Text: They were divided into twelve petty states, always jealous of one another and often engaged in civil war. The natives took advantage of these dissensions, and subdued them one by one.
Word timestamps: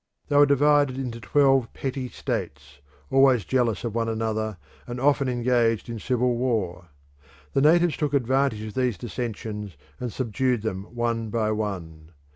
They 0.29 0.35
were 0.35 0.47
divided 0.47 0.97
into 0.97 1.19
twelve 1.19 1.71
petty 1.73 2.09
states, 2.09 2.79
always 3.11 3.45
jealous 3.45 3.83
of 3.83 3.93
one 3.93 4.09
another 4.09 4.57
and 4.87 4.99
often 4.99 5.29
engaged 5.29 5.89
in 5.89 5.99
civil 5.99 6.37
war. 6.37 6.87
The 7.53 7.61
natives 7.61 7.97
took 7.97 8.15
advantage 8.15 8.63
of 8.63 8.73
these 8.73 8.97
dissensions, 8.97 9.77
and 9.99 10.11
subdued 10.11 10.63
them 10.63 10.85
one 10.95 11.29
by 11.29 11.51
one. 11.51 12.13